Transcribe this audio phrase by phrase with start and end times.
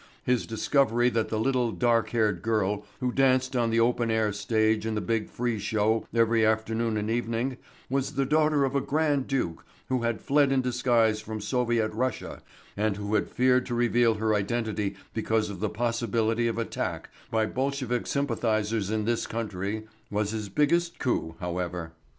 [0.23, 4.83] His discovery that the little dark haired girl who danced on the open air stage
[4.83, 9.27] in the big free show every afternoon and evening was the daughter of a grand
[9.27, 12.41] duke who had fled in disguise from Soviet Russia
[12.75, 17.45] and who had feared to reveal her identity because of the possibility of attack by
[17.45, 21.91] Bolshevik sympathizers in this country was his biggest coup, however.